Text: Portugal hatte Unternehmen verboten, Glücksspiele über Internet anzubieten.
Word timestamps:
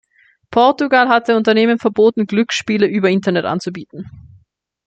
Portugal 0.49 1.09
hatte 1.09 1.37
Unternehmen 1.37 1.77
verboten, 1.77 2.25
Glücksspiele 2.25 2.87
über 2.87 3.11
Internet 3.11 3.45
anzubieten. 3.45 4.09